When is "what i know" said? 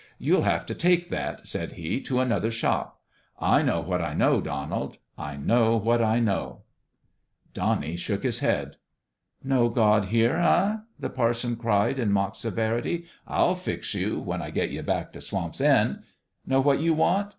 3.81-4.41, 5.77-6.63